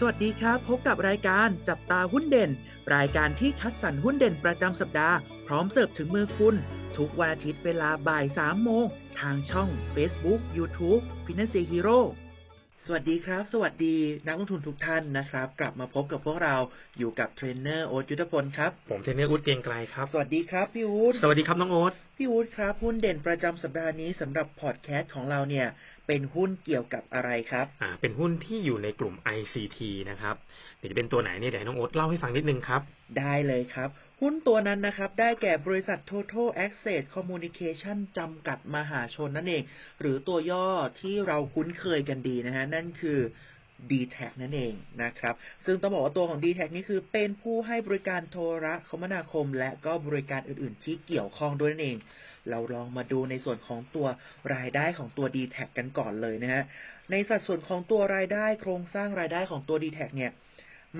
[0.00, 2.50] สวัสดีครับ พบกับรายการจับตาหุ้นเด่น
[2.94, 6.54] รายการที่คัดสรรหุ้นเด่นประจำสัปดาห์ พร้อมเสิร์ฟถึงมือคุณ
[6.96, 8.86] ทุกวันอาทิตย์เวลาบ่าย3โมง
[9.20, 11.98] ทางช่อง Facebook YouTube Finance Hero
[12.86, 13.94] สวัสดีครับ สวัสดี
[14.26, 16.54] นักลงทุนทุกท่านนะครับ กลับมาพบกับพวกเรา
[16.98, 25.66] อยู่กับเทรนเนอร์โอ๊ตยุทธพลครับ ผมเทรนเนอู๊ดเกรียงไกรครับ สวัสดีครับพี่อู๊ดสวัสดีครับน้องโอ๊ตพี่อู๊ดครับ หุ้นเด่นประจำสัปดาห์นี้สำหรับพอดแคสต์ของเราเนี่ย
[26.06, 29.78] เป็นหุ้นเกี่ยวกับอะไรครับอ่าเป็นหุ้นที่อยู่ในกลุ่ม ICT
[30.10, 30.36] นะครับ
[30.78, 32.80] เดี๋ยวจะเป็นตัวไหนเนี่ยเดี๋ยวให้น้องโอ๊ตเล่าให้ฟังนิดนึงครับ
[33.18, 33.88] ได้เลยครับ
[34.20, 39.62] หุ้นตัวนั้นนะครับ ได้แก่บริษัท Total Access Communication จำกัดมหาชนนั่นเอง
[40.00, 40.66] หรือตัวย่อ
[41.00, 43.20] ที่เราคุ้นเคยกันดีนะฮะ นั่นคือ
[43.90, 51.98] d t แทนั่นเองนะครับ ซึ่งต้องบอกว่าตัวของ d t แทนี่คือเป็นผู้ให้บริการโทรคมนาคม และก็บริการอื่นๆ ที่เกี่ยวข้องด้วยนั่นเอง
[52.50, 54.06] เราลองมาดูในส่วนของตัว
[54.54, 56.64] รายได้ของตัว d t แทกันก่อนเลยนะฮะ
[57.10, 60.32] ในสัดส่วนของตัวรายได้โครงสร้างรายได้ของตัว d t แทเนี่ย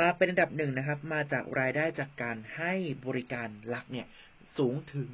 [0.00, 2.72] มาเป็นอันดับหนึ่งนะครับ มาจากรายได้จากการให้
[3.06, 4.06] บริการหลักเนี่ย
[4.56, 5.08] สูงถึง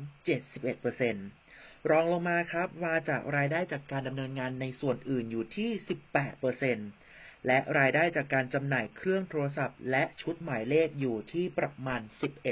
[0.73, 5.71] 71%รองลงมาครับ มาจากรายได้จากการดำเนินงานในส่วนอื่นอยู่ที่
[6.43, 7.12] 18%
[7.47, 12.01] และรายได้จากการจำหน่ายเครื่องโทรศัพท์ และชุดหมายเลขอยู่ที่ประมาณ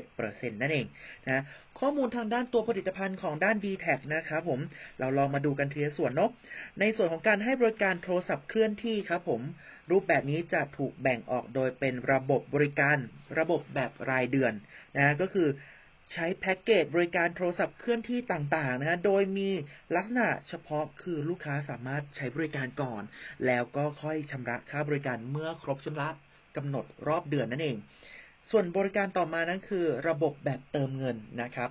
[0.01, 0.87] 11%นั่นเอง
[1.29, 1.43] นะ
[1.79, 4.61] ข้อมูลทางด้านตัวผลิตภัณฑ์ของด้าน d t แทนะครับผม
[4.99, 6.31] เราลองมาดูกันทีละส่วนเนาะ
[6.81, 9.41] ในส่วนของการให้บริการโทรศัพท์เคลื่อนที่ครับผม
[9.91, 12.97] รูปแบบนี้จะถูกแบ่งออกโดยเป็นระบบบริการ
[13.39, 14.53] ระบบแบบรายเดือน
[14.97, 15.49] นะก็คือ
[16.13, 19.49] ใช้แพ็กเกจบริการโทรศัพท์เคลื่อนที่ต่างๆนะฮะ โดยมี
[19.97, 23.03] ลักษณะเฉพาะคือลูกค้าสามารถใช้บริการก่อน
[23.47, 26.09] แล้วก็ค่อยชำระค่าบริการเมื่อครบชำระ
[26.57, 27.77] กำหนดรอบเดือนนั่นเอง
[28.51, 31.71] ส่วนบริการต่อมานั้นคือระบบแบบเติมเงินนะครับ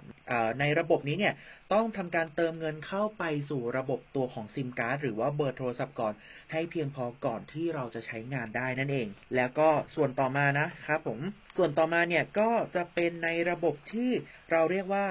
[0.59, 1.33] ในระบบนี้เนี่ย
[1.73, 6.13] ต้องทำการเติมเงินเข้าไปสู่ระบบตัวของซิมการ์ดหรือว่าเบอร์โทรศัพท์ก่อน
[6.51, 11.19] ให้เพียงพอก่อนที่เราจะใช้งานได้นั่นเอง แล้วก็ส่วนต่อมานะครับผม
[11.57, 14.11] ส่วนต่อมาเนี่ยก็จะเป็นในระบบที่
[14.51, 15.05] เราเรียกว่า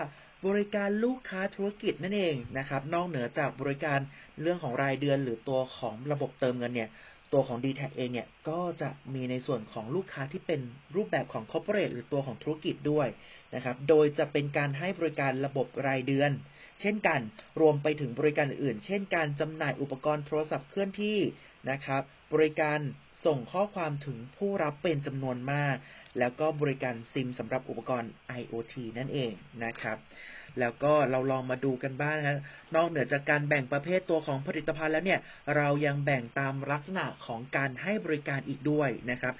[0.47, 3.98] บริการลูกค้าธุรกิจนั่นเองนะครับ นอกเหนือจากบริการ
[4.43, 6.91] เรื่องของรายเดือนหรือตัวของระบบเติมเงินเนี่ย
[7.33, 10.61] ตัวของ d t แทเองเนี่ยก็จะมีในส่วนของลูกค้าที่เป็น
[10.97, 13.09] รูปแบบของ corporate หรือตัวของธุรกิจด้วย
[13.55, 16.31] นะครับ โดยจะเป็นการให้บริการระบบรายเดือน
[16.81, 17.21] เช่นกัน
[17.61, 21.19] รวมไปถึงบริการอื่น เช่นการจำหน่ายอุปกรณ์โทรศัพท์เคลื่อนที่
[21.71, 22.03] นะครับ
[22.34, 22.78] บริการ
[23.27, 25.77] ส่งข้อความถึงผู้รับเป็นจำนวนมาก
[26.19, 29.33] แล้วก็บริการซิมสำหรับอุปกรณ์ IoT นั่นเอง
[29.65, 29.97] นะครับ
[30.60, 32.42] แล้วก็เราลองมาดูกันบ้างนะ
[32.75, 35.20] นอกเหนือจากการแบ่งประเภทตัวของผลิตภัณฑ์แล้วเนี่ย
[35.56, 39.34] เรายังแบ่งตามลักษณะของการให้บริการอีกด้วยนะครับ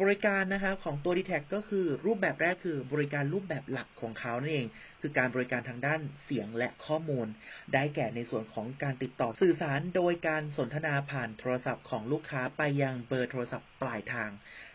[0.00, 4.68] บริการนะครับของตัว d t แทก็คือรูปแบบแรกคือบริการรูปแบบหลักของเขานั่นเอง
[5.00, 7.26] คือการบริการทางด้านเสียงและข้อมูล
[7.74, 14.30] ได้แก่ในส่วนของการติดต่อสื่อสารโดยการสนทนาผ่านโทรศัพท์ของลูกค้าไปยังเบอร์โทรศัพท์ปลายทาง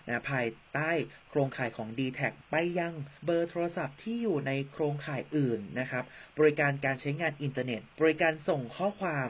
[0.08, 0.92] นะภายใต้
[1.30, 2.20] โครงข่ายของ d t แท
[2.52, 2.94] ไปยัง
[3.26, 6.04] เบอร์โทรศัพท์ที่อยู่ในโครงข่ายอื่นนะครับ
[6.40, 9.30] บริการการใช้งานอินเทอร์เน็ต บริการส่งข้อความ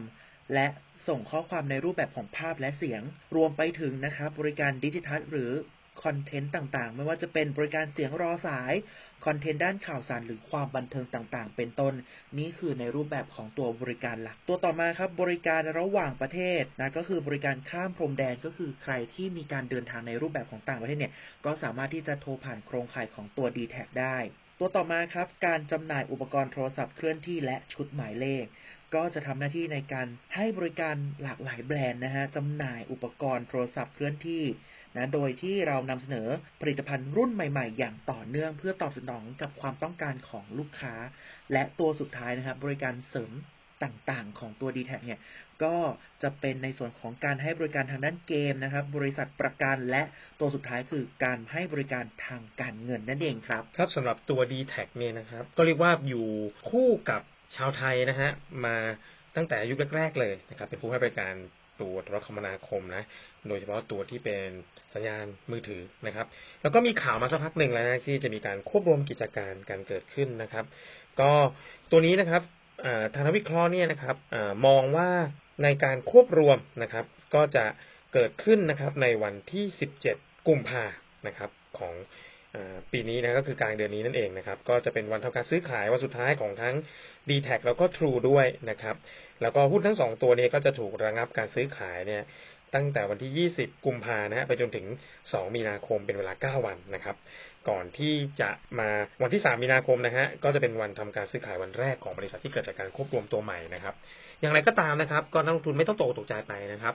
[0.54, 0.68] และ
[1.08, 3.02] ส่งข้อความในรูปแบบของภาพและเสียง
[3.36, 5.52] รวมไปถึงนะครับบริการดิจิทัลหรือ
[6.04, 8.74] คอนเทนต์ต่างๆ ไม่ว่าจะเป็นบริการเสียงรอสาย
[9.26, 11.94] คอนเทนต์ด้านข่าวสารหรือความบันเทิงต่างๆ เป็นต้น
[12.38, 21.14] นี่คือในรูปแบบของตัวบริการหลัก ตัวต่อมาครับ บริการระหว่างประเทศนะ ก็คือบริการข้ามพรมแดน ก็คือใครที่มีการเดินทางในรูปแบบของต่างประเทศเนี่ย
[21.46, 24.18] ก็สามารถที่จะโทรผ่านโครงข่ายของตัว d t แทได้
[24.60, 28.46] ตัวต่อมาครับ การจำหน่ายอุปกรณ์โทรศัพท์เคลื่อนที่และชุดหมายเลข
[28.96, 34.44] ก็จะทำหน้าที่ในการให้บริการหลากหลายแบรนด์นะฮะจำหน่ายอุปกรณ์โทรศัพท์เคลื่อนที่
[34.96, 36.28] นะโดยที่เรานำเสนอ
[36.62, 40.96] ผลิตภัณฑ์รุ่นใหม่ๆ อย่างต่อเนื่อง เพื่อตอบสนองกับความต้องการของลูกค้า
[41.52, 43.32] และตัวสุดท้ายนะครับบริการเสริม
[43.84, 45.20] ต่างๆ ของตัว d t แทเนี่ย
[45.64, 45.76] ก็
[46.24, 50.04] จะเป็นในส่วนของการให้บริการทางด้านเกมนะครับ บริษัทประกันและ
[50.40, 56.28] ตัวสุดท้ายคือการให้บริการทางการเงินนั่นเองครับ ครับสำหรับตัว d t แทเนี่ยนะครับ ก็เรียกว่าอยู่
[56.70, 57.22] คู่กับ
[57.56, 58.30] ชาวไทยนะฮะ
[58.66, 58.76] มา
[59.36, 61.34] ตั้งแต่ยุคแรกๆเลยนะครับเป็นผู้ให้บริการ
[61.82, 63.04] ตัวโทรคมนาคมนะ
[63.48, 64.50] โดยเฉพาะตัวที่เป็น
[64.94, 66.28] สัญญาณมือถือนะครับ
[66.62, 70.66] แล้วก็มีข่าวมาสักพักหนึ่งแล้วนะที่จะมีการควบรวมกิจการการเกิดขึ้นนะครับ
[71.20, 71.32] ก็
[71.92, 72.42] ตัวนี้นะครับ
[73.14, 74.36] ทางนักวิเคราะห์เนี่ยนะครับอ
[74.66, 75.10] มองว่า
[75.64, 77.66] ในการควบรวมนะครับ ก็จะ
[78.14, 79.66] เกิดขึ้นนะครับในวันที่
[80.08, 80.84] 17 กุมภา
[81.28, 81.94] นะครับของ
[82.92, 86.76] ปีนี้นะก็คือกลางเดือนนี้นั่นเองนะครับ ก็จะเป็นวันทำการซื้อขายวันสุดท้ายของทั้ง
[87.30, 88.96] d t แทแล้วก็ True ด้วยนะครับ
[89.42, 92.24] แล้วก็หุ้นทั้งสองตัวนี้ก็จะถูกระงับการซื้อขายเนี่ย
[92.76, 94.86] ตั้งแต่วันที่ 20 กุมภานะฮะไปจนถึง
[95.22, 97.16] 2 มีนาคมเป็นเวลา 9 วันนะครับ
[97.70, 98.50] ก่อนที่จะ
[98.80, 98.90] มา
[99.24, 103.96] วันที่ 3 มีนาคมนะฮะก็จะเป็นวันทำการซื้อขายวันแรกของบริษัทที่เกิดจากการควบรวมตัวใหม่นะครับ
[104.42, 106.94] อย่างไรก็ตามนะครับ ก็นักลงทุนไม่ต้องตกตกใจไปนะครับ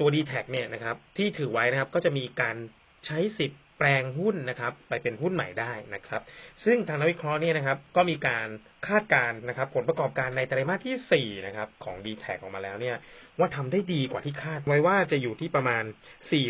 [0.00, 2.56] ตัว d t แทเนี่ยนะครับที่ถือไว้นะครับก็จะมีการ
[3.06, 6.22] ใช้สิทธิ์ แปลงหุ้นนะครับ ไปเป็นหุ้นใหม่ได้นะครับ
[6.64, 8.48] ซึ่งทางนักวิเคราะห์เนี่ยนะครับ ก็มีการ
[8.86, 12.96] คาดการณ์นะครับ ผลประกอบการในไตรมาสที่ 4 นะครับ ของ d t แทออกมาแล้วเนี่ย
[13.38, 15.84] ว่าทำได้ดีกว่าที่คาดไว้ว่าจะอยู่ที่ประมาณ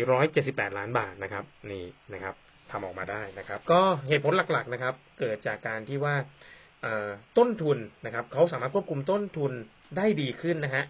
[0.05, 2.35] 478 ล้านบาทนะครับ นี่นะครับ
[2.71, 6.15] ทำออกมาได้นะครับ ก็เหตุผลหลักๆนะครับ เกิดจากการที่ว่า
[7.37, 9.51] ต้นทุนนะครับเขาสามารถควบคุมต้นทุน
[9.97, 10.85] ได้ดีขึ้นนะฮะ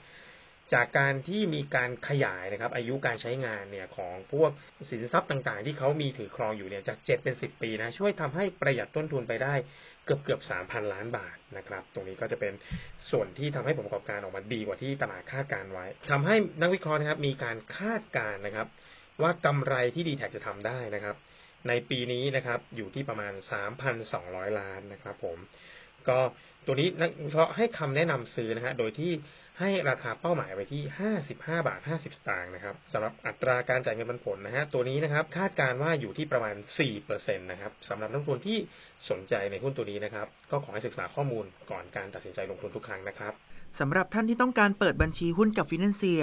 [0.73, 4.51] จากการที่มีการขยายนะครับ อายุการใช้งานเนี่ยของพวก
[4.89, 9.53] สินทรัพย์ต่างๆ ที่เขามีถือครองอยู่เนี่ยจากเจ็ดเป็นสิบปีนะช่วยทำให้ประหยัดต้นทุนไปได้
[10.05, 12.53] เกือบเกือบสามพันล้านบาทนะครับ ตรงนี้ก็จะเป็น
[13.09, 18.67] ส่วนที่ทำให้ผลประกอบการออกมาดีกว่าที่ตลาดคาดการไว้ทำให้นักวิเคราะห์นะครับ มีการคาดการนะครับ
[19.21, 21.15] ว่ากำไรที่ดีแท็จะทำได้นะครับ
[21.67, 23.33] ในปีนี้นะครับอยู่ที่ประมาณ
[23.95, 25.37] 3,200 ล้านนะครับ ผม
[26.09, 26.19] ก็
[26.65, 29.11] ตัวนี้นักวิเคราะห์ให้คำแนะนำซื้อนะฮะโดยที่
[29.59, 30.83] ให้ราคาเป้าหมายไว้ที่
[31.23, 36.55] 55 บาท 50 สตางค์นะครับสำหรับอัตราการจ่ายเงินปันผลนะฮะตัวนี้นะครับคาดการว่าอยู่ที่ประมาณ
[36.97, 38.57] 4%นะครับสำหรับนักลงทุนที่
[39.09, 43.33] สนใจในหุ้นตัวนี้นะครับ ก็ขอให้ศึกษาข้อมูลก่อนการตัดสินใจลงทุนทุกครั้งนะครับ
[43.79, 46.21] สำหรับท่านที่ต้องการเปิดบัญชีหุ้นกับฟินแลนเซีย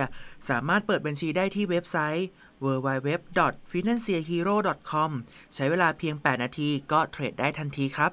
[0.51, 2.27] สามารถเปิดบัญชีได้ที่เว็บไซต์
[2.65, 5.11] www.financehero.com
[5.55, 8.13] ใช้เวลาเพียง 8 นาทีก็เทรดได้ทันทีครับ